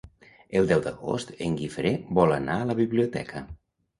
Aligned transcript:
El 0.59 0.69
deu 0.71 0.79
d'agost 0.85 1.33
en 1.47 1.59
Guifré 1.59 1.91
vol 2.19 2.35
anar 2.37 2.57
a 2.63 2.67
la 2.71 2.79
biblioteca. 2.83 3.45